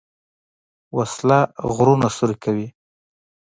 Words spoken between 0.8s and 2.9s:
وسله غرونه سوری کوي